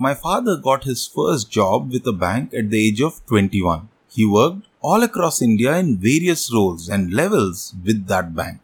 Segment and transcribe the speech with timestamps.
[0.00, 3.88] My father got his first job with a bank at the age of 21.
[4.08, 8.60] He worked all across India in various roles and levels with that bank.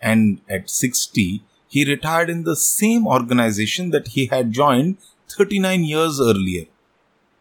[0.00, 4.96] And at 60, he retired in the same organization that he had joined
[5.28, 6.64] 39 years earlier.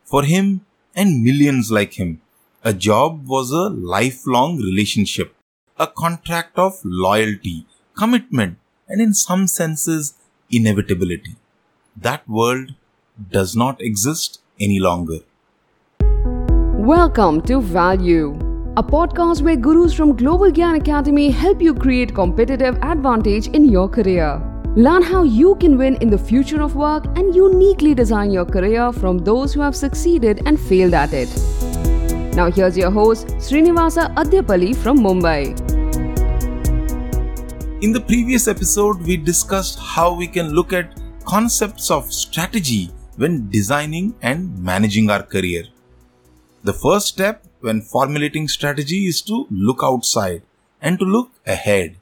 [0.03, 2.21] For him and millions like him,
[2.61, 5.33] a job was a lifelong relationship,
[5.77, 7.65] a contract of loyalty,
[7.97, 8.57] commitment,
[8.89, 10.15] and in some senses,
[10.51, 11.37] inevitability.
[11.95, 12.75] That world
[13.27, 15.19] does not exist any longer.
[16.01, 18.33] Welcome to Value,
[18.77, 23.89] a podcast where gurus from Global Gyan Academy help you create competitive advantage in your
[23.89, 24.41] career.
[24.75, 28.93] Learn how you can win in the future of work and uniquely design your career
[28.93, 31.29] from those who have succeeded and failed at it.
[32.35, 35.59] Now, here's your host, Srinivasa Addepalli from Mumbai.
[37.83, 42.91] In the previous episode, we discussed how we can look at concepts of strategy
[43.21, 45.63] when designing and managing our career.
[46.63, 50.41] The first step when formulating strategy is to look outside
[50.81, 51.97] and to look ahead.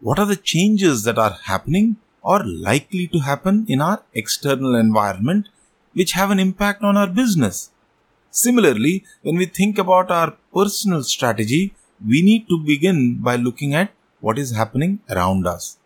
[0.00, 5.48] What are the changes that are happening or likely to happen in our external environment
[5.94, 7.70] which have an impact on our business?
[8.30, 11.74] Similarly, when we think about our personal strategy,
[12.06, 15.78] we need to begin by looking at what is happening around us.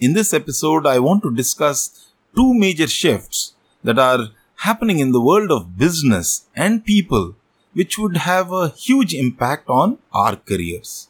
[0.00, 5.20] In this episode, I want to discuss two major shifts that are happening in the
[5.20, 7.34] world of business and people
[7.72, 11.08] which would have a huge impact on our careers.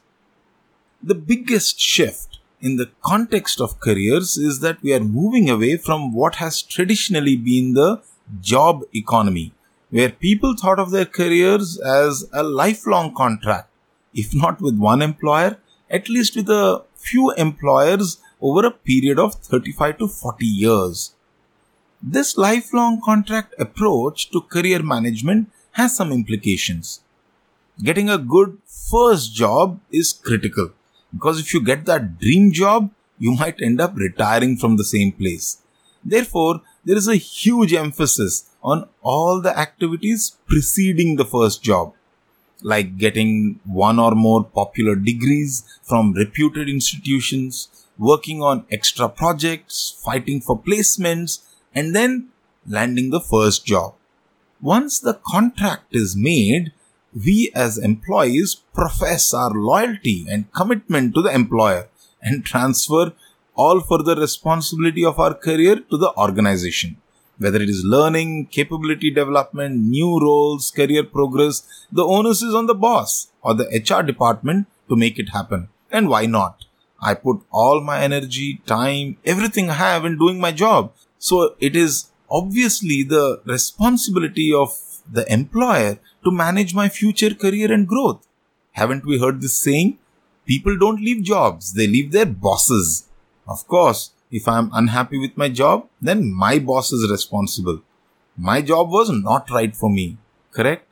[1.02, 6.14] The biggest shift in the context of careers is that we are moving away from
[6.14, 8.00] what has traditionally been the
[8.40, 9.52] job economy,
[9.90, 13.68] where people thought of their careers as a lifelong contract,
[14.14, 15.58] if not with one employer,
[15.90, 21.14] at least with a few employers over a period of 35 to 40 years.
[22.04, 27.00] This lifelong contract approach to career management has some implications.
[27.80, 30.72] Getting a good first job is critical
[31.14, 35.12] because if you get that dream job, you might end up retiring from the same
[35.12, 35.58] place.
[36.04, 41.94] Therefore, there is a huge emphasis on all the activities preceding the first job,
[42.62, 50.40] like getting one or more popular degrees from reputed institutions, working on extra projects, fighting
[50.40, 51.42] for placements,
[51.74, 52.28] and then
[52.66, 53.94] landing the first job.
[54.60, 56.72] Once the contract is made,
[57.14, 61.88] we as employees profess our loyalty and commitment to the employer
[62.22, 63.12] and transfer
[63.54, 66.96] all further responsibility of our career to the organization.
[67.38, 72.74] Whether it is learning, capability development, new roles, career progress, the onus is on the
[72.74, 75.68] boss or the HR department to make it happen.
[75.90, 76.64] And why not?
[77.00, 80.92] I put all my energy, time, everything I have in doing my job.
[81.28, 84.76] So it is obviously the responsibility of
[85.08, 88.26] the employer to manage my future career and growth.
[88.72, 89.98] Haven't we heard this saying?
[90.46, 93.08] People don't leave jobs, they leave their bosses.
[93.46, 97.82] Of course, if I am unhappy with my job, then my boss is responsible.
[98.36, 100.16] My job was not right for me,
[100.50, 100.88] correct?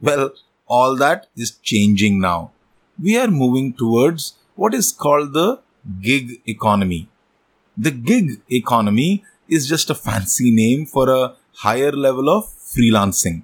[0.00, 0.34] Well,
[0.68, 2.52] all that is changing now.
[3.02, 5.58] We are moving towards what is called the
[6.00, 7.08] gig economy.
[7.76, 13.42] The gig economy is just a fancy name for a higher level of freelancing.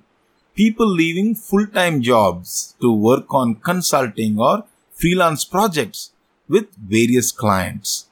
[0.54, 6.12] People leaving full time jobs to work on consulting or freelance projects
[6.48, 8.06] with various clients.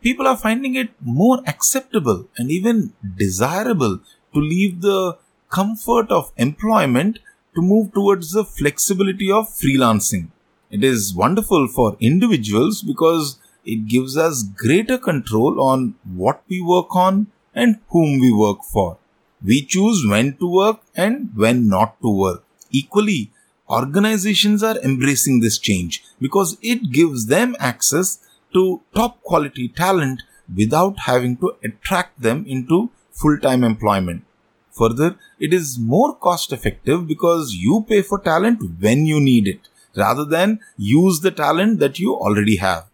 [0.00, 3.98] People are finding it more acceptable and even desirable
[4.32, 5.18] to leave the
[5.50, 7.18] comfort of employment
[7.54, 10.28] to move towards the flexibility of freelancing.
[10.70, 16.94] It is wonderful for individuals because it gives us greater control on what we work
[16.94, 18.98] on and whom we work for.
[19.42, 22.44] We choose when to work and when not to work.
[22.70, 23.30] Equally,
[23.68, 28.18] organizations are embracing this change because it gives them access
[28.52, 30.22] to top quality talent
[30.54, 34.24] without having to attract them into full time employment.
[34.72, 39.68] Further, it is more cost effective because you pay for talent when you need it
[39.96, 42.89] rather than use the talent that you already have.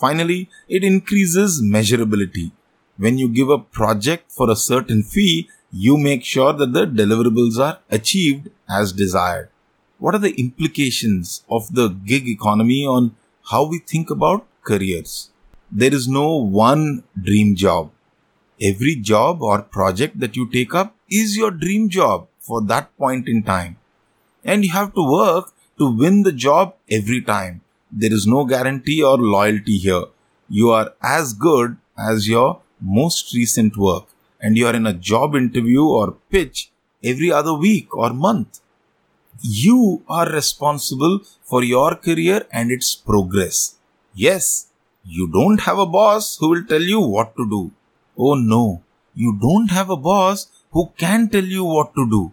[0.00, 2.52] Finally, it increases measurability.
[2.96, 7.58] When you give a project for a certain fee, you make sure that the deliverables
[7.58, 9.50] are achieved as desired.
[9.98, 13.14] What are the implications of the gig economy on
[13.50, 15.30] how we think about careers?
[15.70, 17.90] There is no one dream job.
[18.60, 23.28] Every job or project that you take up is your dream job for that point
[23.28, 23.76] in time.
[24.44, 27.60] And you have to work to win the job every time.
[27.92, 30.04] There is no guarantee or loyalty here.
[30.48, 34.06] You are as good as your most recent work.
[34.42, 36.70] and you are in a job interview or pitch
[37.04, 38.60] every other week or month.
[39.42, 43.76] You are responsible for your career and its progress.
[44.14, 44.68] Yes,
[45.04, 47.70] you don't have a boss who will tell you what to do.
[48.18, 48.82] Oh no,
[49.14, 52.32] you don't have a boss who can tell you what to do.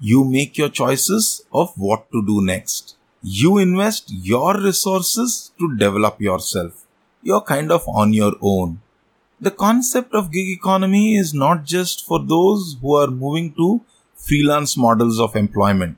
[0.00, 2.97] You make your choices of what to do next.
[3.22, 6.86] You invest your resources to develop yourself.
[7.20, 8.80] You're kind of on your own.
[9.40, 13.80] The concept of gig economy is not just for those who are moving to
[14.14, 15.96] freelance models of employment.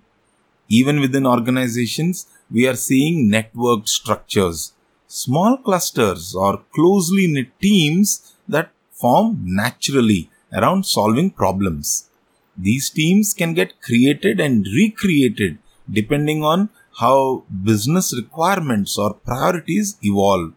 [0.69, 4.73] Even within organizations, we are seeing networked structures,
[5.07, 12.09] small clusters or closely knit teams that form naturally around solving problems.
[12.57, 15.59] These teams can get created and recreated
[15.91, 20.53] depending on how business requirements or priorities evolve.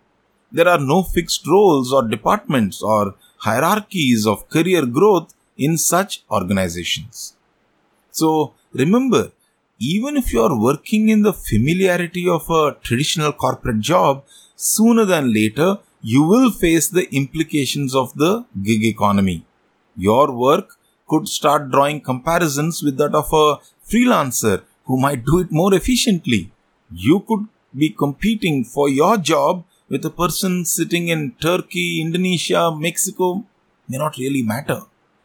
[0.51, 7.35] There are no fixed roles or departments or hierarchies of career growth in such organizations.
[8.11, 9.31] So remember,
[9.79, 14.23] even if you are working in the familiarity of a traditional corporate job,
[14.55, 19.45] sooner than later you will face the implications of the gig economy.
[19.95, 20.77] Your work
[21.07, 23.57] could start drawing comparisons with that of a
[23.89, 26.51] freelancer who might do it more efficiently.
[26.91, 33.45] You could be competing for your job with a person sitting in Turkey, Indonesia, Mexico,
[33.87, 34.81] may not really matter.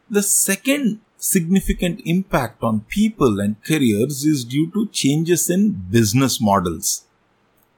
[0.09, 7.03] The second significant impact on people and careers is due to changes in business models.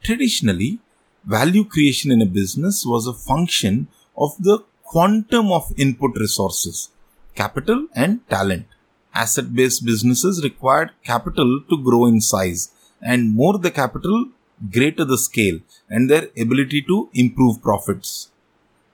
[0.03, 0.79] Traditionally,
[1.25, 3.87] value creation in a business was a function
[4.17, 6.89] of the quantum of input resources,
[7.35, 8.65] capital and talent.
[9.13, 12.71] Asset based businesses required capital to grow in size,
[13.01, 14.27] and more the capital,
[14.71, 15.59] greater the scale
[15.89, 18.29] and their ability to improve profits.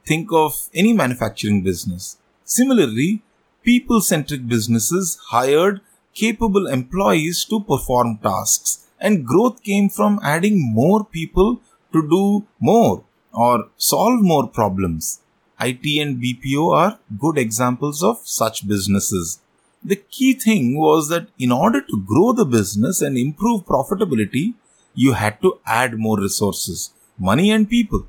[0.06, 2.18] Think of any manufacturing business.
[2.46, 3.22] Similarly,
[3.64, 5.82] people centric businesses hired
[6.14, 11.62] capable employees to perform tasks, and growth came from adding more people
[11.94, 13.04] to do more
[13.34, 15.20] or solve more problems.
[15.60, 19.40] IT and BPO are good examples of such businesses.
[19.88, 24.56] The key thing was that in order to grow the business and improve profitability,
[24.94, 28.06] you had to add more resources, money and people.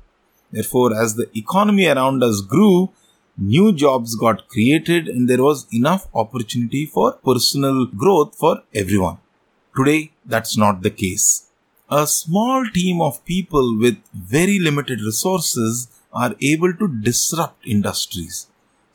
[0.51, 2.89] Therefore, as the economy around us grew,
[3.37, 9.19] new jobs got created and there was enough opportunity for personal growth for everyone.
[9.73, 11.45] Today, that's not the case.
[11.89, 18.48] A small team of people with very limited resources are able to disrupt industries.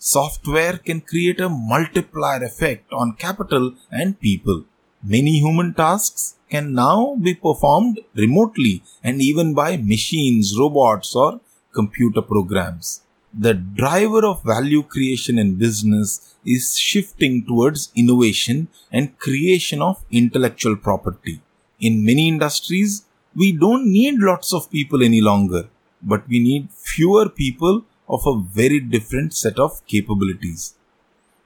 [0.06, 4.64] Software can create a multiplier effect on capital and people.
[5.02, 11.40] Many human tasks can now be performed remotely and even by machines, robots, or
[11.72, 13.00] computer programs.
[13.32, 20.76] The driver of value creation in business is shifting towards innovation and creation of intellectual
[20.76, 21.40] property.
[21.80, 25.70] In many industries, we don't need lots of people any longer
[26.04, 30.74] but we need fewer people of a very different set of capabilities.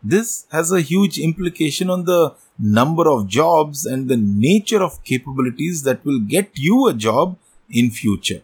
[0.03, 5.83] This has a huge implication on the number of jobs and the nature of capabilities
[5.83, 7.37] that will get you a job
[7.69, 8.43] in future.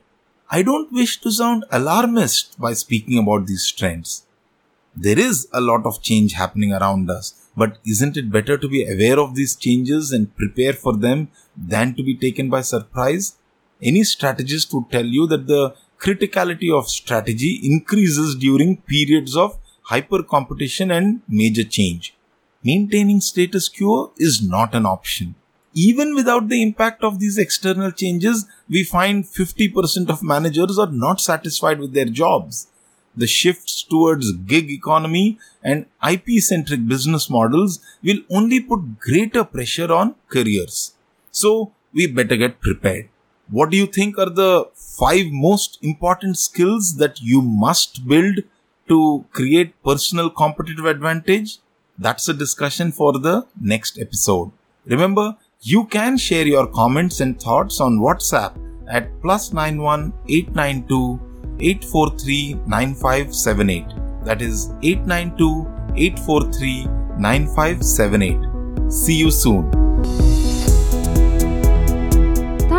[0.51, 4.27] I don't wish to sound alarmist by speaking about these trends.
[4.97, 8.85] There is a lot of change happening around us, but isn't it better to be
[8.89, 13.37] aware of these changes and prepare for them than to be taken by surprise?
[13.83, 15.75] Any strategist would tell you that the
[16.05, 22.15] criticality of strategy increases during periods of hyper competition and major change.
[22.63, 25.35] Maintaining status quo is not an option.
[25.73, 31.21] Even without the impact of these external changes, we find 50% of managers are not
[31.21, 32.69] satisfied with their jobs.
[33.17, 39.93] The shifts towards gig economy and IP centric business models will only put greater pressure
[39.93, 40.95] on careers.
[41.31, 43.09] So, we better get prepared.
[43.51, 48.39] What do you think are the five most important skills that you must build
[48.89, 51.59] to create personal competitive advantage?
[51.99, 54.51] That's a discussion for the next episode.
[54.87, 58.55] Remember, you can share your comments and thoughts on WhatsApp
[58.89, 61.21] at plus 91 892
[61.61, 63.87] 843 9578.
[64.25, 66.87] That is 892 843
[67.19, 68.93] 9578.
[68.93, 69.74] See you soon.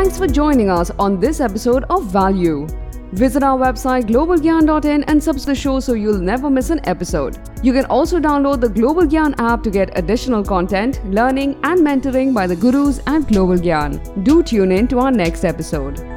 [0.05, 2.67] Thanks for joining us on this episode of Value.
[3.13, 7.39] Visit our website globalgyan.in and subscribe the show so you'll never miss an episode.
[7.63, 12.35] You can also download the Global Gyan app to get additional content, learning, and mentoring
[12.35, 14.23] by the gurus at Global Gyan.
[14.23, 16.14] Do tune in to our next episode.